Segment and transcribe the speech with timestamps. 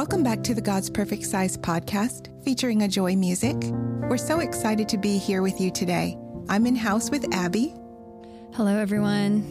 [0.00, 3.54] Welcome back to the God's Perfect Size podcast featuring Ajoy Music.
[4.08, 6.16] We're so excited to be here with you today.
[6.48, 7.74] I'm in house with Abby.
[8.54, 9.42] Hello, everyone.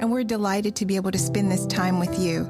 [0.00, 2.44] And we're delighted to be able to spend this time with you.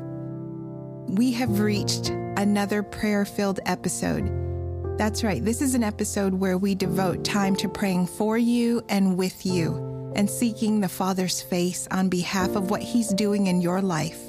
[1.06, 4.98] We have reached another prayer filled episode.
[4.98, 9.16] That's right, this is an episode where we devote time to praying for you and
[9.16, 13.80] with you and seeking the Father's face on behalf of what He's doing in your
[13.80, 14.27] life.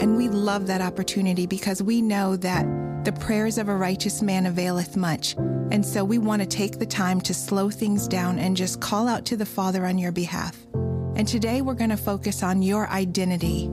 [0.00, 2.64] And we love that opportunity because we know that
[3.04, 5.34] the prayers of a righteous man availeth much.
[5.70, 9.06] And so we want to take the time to slow things down and just call
[9.06, 10.56] out to the Father on your behalf.
[11.16, 13.70] And today we're going to focus on your identity.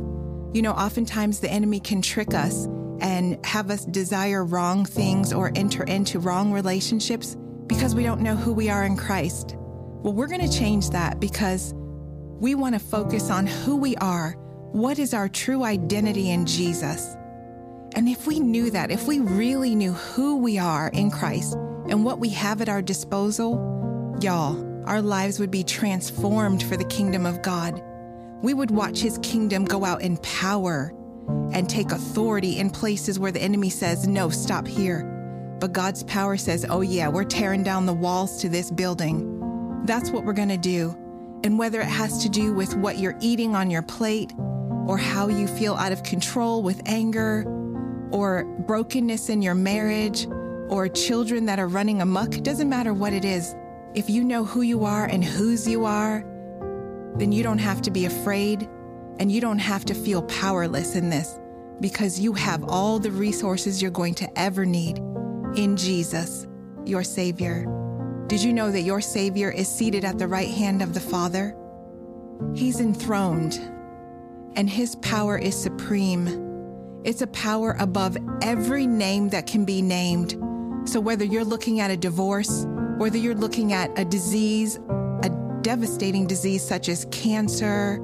[0.54, 2.66] You know, oftentimes the enemy can trick us
[3.00, 8.36] and have us desire wrong things or enter into wrong relationships because we don't know
[8.36, 9.56] who we are in Christ.
[9.58, 14.36] Well, we're going to change that because we want to focus on who we are
[14.72, 17.16] what is our true identity in Jesus?
[17.96, 21.54] And if we knew that, if we really knew who we are in Christ
[21.90, 26.86] and what we have at our disposal, y'all, our lives would be transformed for the
[26.86, 27.82] kingdom of God.
[28.42, 30.94] We would watch his kingdom go out in power
[31.54, 35.04] and take authority in places where the enemy says, no, stop here.
[35.60, 39.84] But God's power says, oh, yeah, we're tearing down the walls to this building.
[39.86, 40.96] That's what we're going to do.
[41.44, 44.34] And whether it has to do with what you're eating on your plate,
[44.88, 47.44] or how you feel out of control with anger
[48.12, 50.26] or brokenness in your marriage
[50.70, 52.00] or children that are running.
[52.00, 53.54] It doesn't matter what it is.
[53.94, 56.24] If you know who you are and whose you are,
[57.18, 58.68] then you don't have to be afraid
[59.20, 61.40] and you don't have to feel powerless in this
[61.82, 65.00] because you have all the resources you're going to ever need
[65.56, 66.48] in Jesus,
[66.86, 67.66] your Savior.
[68.28, 71.56] Did you know that your Savior is seated at the right hand of the Father?
[72.56, 73.60] He's enthroned
[74.56, 76.46] and his power is supreme.
[77.04, 80.32] It's a power above every name that can be named.
[80.86, 82.66] So, whether you're looking at a divorce,
[82.98, 84.80] whether you're looking at a disease,
[85.24, 88.00] a devastating disease such as cancer,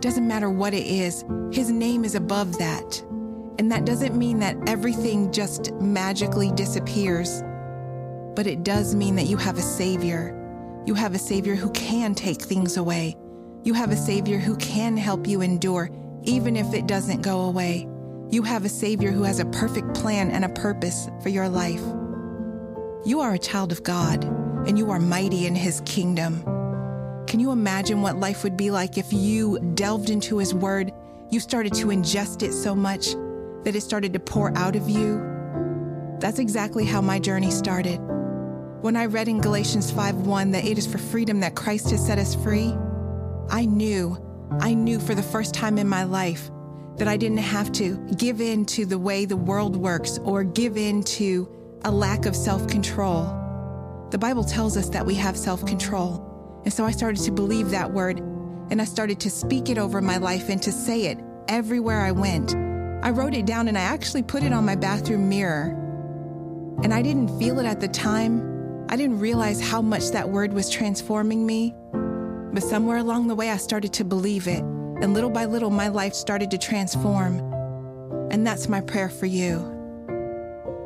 [0.00, 3.02] doesn't matter what it is, his name is above that.
[3.58, 7.42] And that doesn't mean that everything just magically disappears,
[8.34, 10.36] but it does mean that you have a Savior.
[10.86, 13.16] You have a Savior who can take things away.
[13.62, 15.90] You have a Savior who can help you endure,
[16.22, 17.86] even if it doesn't go away.
[18.30, 21.82] You have a Savior who has a perfect plan and a purpose for your life.
[23.04, 24.24] You are a child of God,
[24.66, 26.42] and you are mighty in His kingdom.
[27.26, 30.90] Can you imagine what life would be like if you delved into His Word?
[31.28, 33.14] You started to ingest it so much
[33.64, 35.22] that it started to pour out of you?
[36.18, 37.98] That's exactly how my journey started.
[38.80, 42.18] When I read in Galatians 5:1 that it is for freedom that Christ has set
[42.18, 42.74] us free,
[43.48, 44.16] I knew,
[44.60, 46.50] I knew for the first time in my life
[46.96, 50.76] that I didn't have to give in to the way the world works or give
[50.76, 51.48] in to
[51.84, 53.36] a lack of self control.
[54.10, 56.26] The Bible tells us that we have self control.
[56.64, 58.18] And so I started to believe that word
[58.70, 61.18] and I started to speak it over my life and to say it
[61.48, 62.54] everywhere I went.
[63.02, 65.76] I wrote it down and I actually put it on my bathroom mirror.
[66.82, 68.86] And I didn't feel it at the time.
[68.88, 71.74] I didn't realize how much that word was transforming me.
[72.52, 74.60] But somewhere along the way, I started to believe it.
[74.60, 77.38] And little by little, my life started to transform.
[78.30, 79.76] And that's my prayer for you.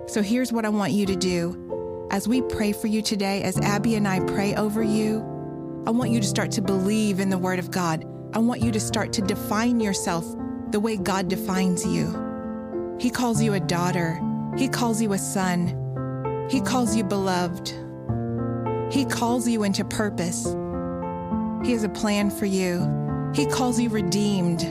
[0.07, 2.09] So here's what I want you to do.
[2.11, 5.21] As we pray for you today, as Abby and I pray over you,
[5.87, 8.05] I want you to start to believe in the Word of God.
[8.35, 10.25] I want you to start to define yourself
[10.71, 12.97] the way God defines you.
[13.01, 14.21] He calls you a daughter,
[14.57, 17.75] He calls you a son, He calls you beloved,
[18.93, 20.47] He calls you into purpose.
[21.65, 23.33] He has a plan for you.
[23.35, 24.63] He calls you redeemed.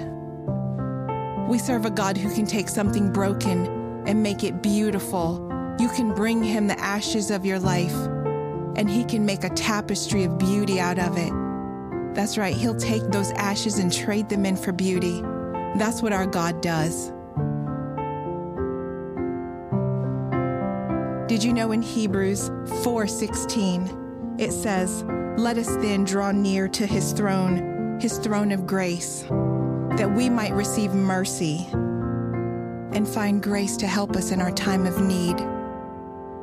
[1.49, 3.65] We serve a God who can take something broken
[4.07, 5.49] and make it beautiful.
[5.79, 7.95] You can bring him the ashes of your life,
[8.75, 11.33] and he can make a tapestry of beauty out of it.
[12.13, 15.21] That's right, he'll take those ashes and trade them in for beauty.
[15.77, 17.11] That's what our God does.
[21.27, 22.51] Did you know in Hebrews
[22.83, 24.02] 4:16
[24.37, 25.03] it says,
[25.37, 29.25] let us then draw near to his throne, his throne of grace,
[29.97, 35.01] that we might receive mercy and find grace to help us in our time of
[35.01, 35.35] need.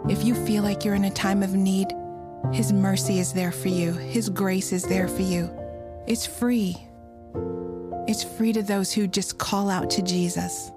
[0.08, 1.88] If you feel like you're in a time of need,
[2.52, 5.50] his mercy is there for you, his grace is there for you.
[6.06, 6.76] It's free.
[8.08, 10.72] It's free to those who just call out to Jesus.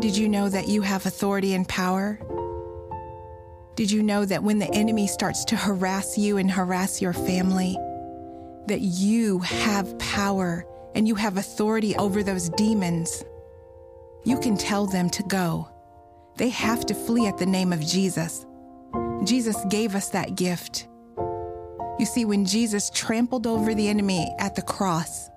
[0.00, 2.18] Did you know that you have authority and power?
[3.76, 7.76] Did you know that when the enemy starts to harass you and harass your family,
[8.68, 10.64] that you have power
[10.94, 13.22] and you have authority over those demons,
[14.24, 15.68] you can tell them to go.
[16.38, 18.46] They have to flee at the name of Jesus.
[19.24, 20.88] Jesus gave us that gift.
[21.98, 25.28] You see, when Jesus trampled over the enemy at the cross,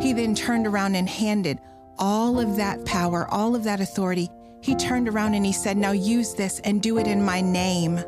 [0.00, 1.58] he then turned around and handed
[1.98, 4.30] all of that power, all of that authority.
[4.62, 8.00] He turned around and he said, Now use this and do it in my name.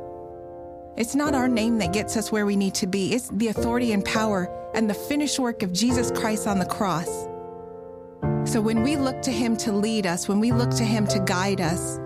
[0.96, 3.92] It's not our name that gets us where we need to be, it's the authority
[3.92, 7.26] and power and the finished work of Jesus Christ on the cross.
[8.48, 11.18] So when we look to him to lead us, when we look to him to
[11.18, 11.98] guide us,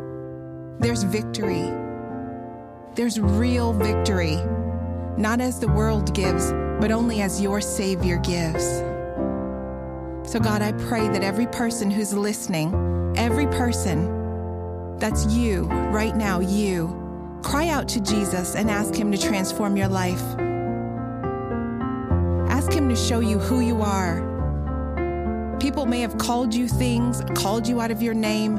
[0.78, 1.70] there's victory.
[2.94, 4.36] There's real victory,
[5.18, 8.64] not as the world gives, but only as your Savior gives.
[10.30, 14.17] So, God, I pray that every person who's listening, every person,
[14.98, 19.88] that's you right now, you, cry out to Jesus and ask Him to transform your
[19.88, 20.22] life.
[22.50, 24.26] Ask Him to show you who you are.
[25.60, 28.56] People may have called you things, called you out of your name,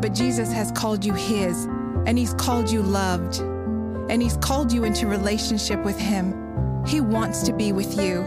[0.00, 1.64] but Jesus has called you His,
[2.06, 6.84] and He's called you loved, and He's called you into relationship with Him.
[6.86, 8.24] He wants to be with you.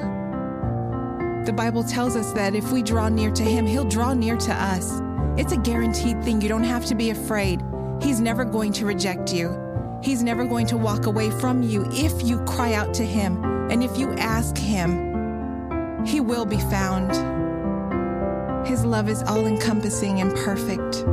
[1.46, 4.54] The Bible tells us that if we draw near to Him, He'll draw near to
[4.54, 5.02] us.
[5.40, 6.42] It's a guaranteed thing.
[6.42, 7.62] You don't have to be afraid.
[8.02, 9.58] He's never going to reject you.
[10.04, 13.42] He's never going to walk away from you if you cry out to Him
[13.72, 16.06] and if you ask Him.
[16.06, 17.12] He will be found.
[18.68, 21.06] His love is all encompassing and perfect.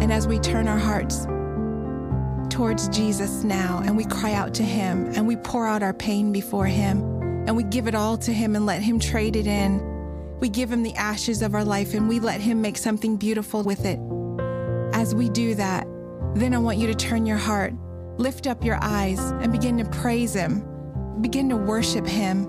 [0.00, 1.26] And as we turn our hearts
[2.48, 6.30] towards Jesus now and we cry out to Him and we pour out our pain
[6.30, 7.02] before Him
[7.48, 9.80] and we give it all to Him and let Him trade it in,
[10.40, 13.62] we give Him the ashes of our life and we let Him make something beautiful
[13.62, 13.98] with it.
[14.94, 15.86] As we do that,
[16.34, 17.74] then I want you to turn your heart,
[18.18, 20.64] lift up your eyes, and begin to praise Him.
[21.20, 22.46] Begin to worship Him.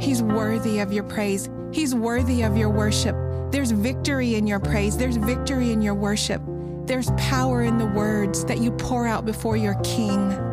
[0.00, 1.48] He's worthy of your praise.
[1.72, 3.16] He's worthy of your worship.
[3.50, 4.96] There's victory in your praise.
[4.96, 6.42] There's victory in your worship.
[6.86, 10.51] There's power in the words that you pour out before your King.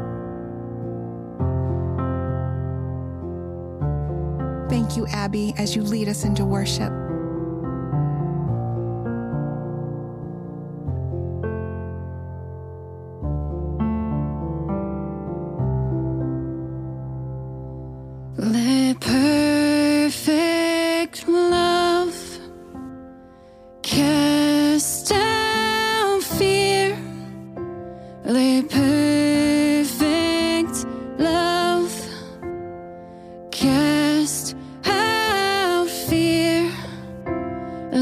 [4.89, 7.08] Thank you, Abby, as you lead us into worship.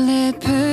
[0.08, 0.67] Let perfect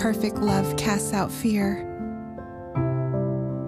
[0.00, 1.86] perfect love casts out fear.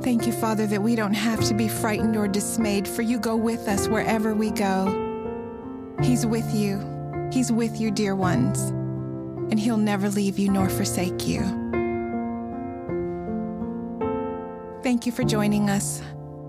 [0.03, 3.37] Thank you, Father, that we don't have to be frightened or dismayed, for you go
[3.37, 5.95] with us wherever we go.
[6.03, 6.81] He's with you.
[7.31, 8.61] He's with you, dear ones,
[9.51, 11.41] and He'll never leave you nor forsake you.
[14.83, 16.03] Thank you for joining us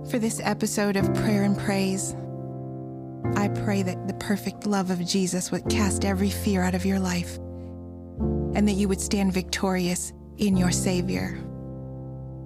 [0.10, 2.16] for this episode of Prayer and Praise.
[3.36, 7.00] I pray that the perfect love of Jesus would cast every fear out of your
[7.00, 7.38] life
[8.56, 11.40] and that you would stand victorious in your Savior.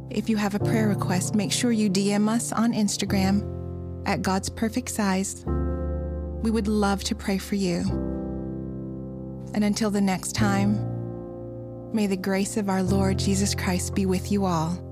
[0.09, 4.49] If you have a prayer request, make sure you DM us on Instagram at God's
[4.49, 5.43] Perfect Size.
[5.45, 7.79] We would love to pray for you.
[9.53, 14.31] And until the next time, may the grace of our Lord Jesus Christ be with
[14.31, 14.86] you all.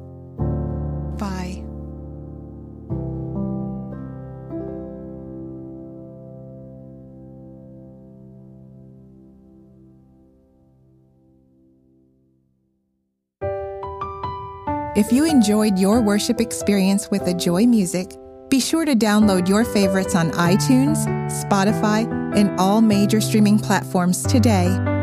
[14.95, 18.15] If you enjoyed your worship experience with the Joy Music,
[18.49, 24.94] be sure to download your favorites on iTunes, Spotify, and all major streaming platforms today